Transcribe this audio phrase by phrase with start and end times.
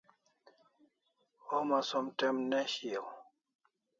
[1.49, 3.05] Homa som t'em ne shiau